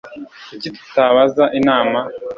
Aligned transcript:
Kuki 0.47 0.67
tutabaza 0.75 1.45
inama 1.59 1.99